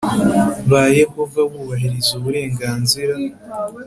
[0.71, 3.15] ba Yehova bubahiriza uburenganzira